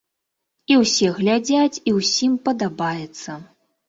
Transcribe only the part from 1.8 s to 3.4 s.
і ўсім падабаецца.